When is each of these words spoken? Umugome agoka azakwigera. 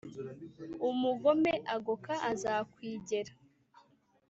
Umugome 0.89 1.53
agoka 1.75 2.13
azakwigera. 2.31 3.33